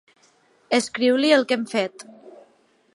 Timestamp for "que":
1.51-1.59